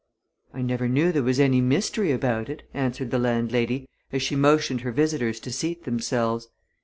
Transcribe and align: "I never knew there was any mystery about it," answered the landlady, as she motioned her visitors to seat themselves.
"I 0.51 0.63
never 0.63 0.87
knew 0.89 1.11
there 1.11 1.21
was 1.21 1.39
any 1.39 1.61
mystery 1.61 2.11
about 2.11 2.49
it," 2.49 2.63
answered 2.73 3.11
the 3.11 3.19
landlady, 3.19 3.87
as 4.11 4.23
she 4.23 4.35
motioned 4.35 4.81
her 4.81 4.91
visitors 4.91 5.39
to 5.41 5.51
seat 5.51 5.83
themselves. 5.83 6.47